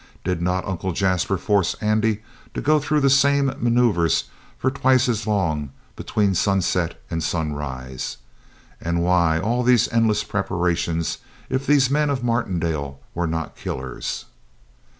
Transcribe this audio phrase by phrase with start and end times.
[0.23, 2.23] Did not Uncle Jasper force Andy
[2.55, 4.23] to go through the same maneuvers
[4.57, 8.17] for twice as long between sunset and sunrise?
[8.81, 11.19] And why all these endless preparations
[11.51, 14.25] if these men of Martindale were not killers?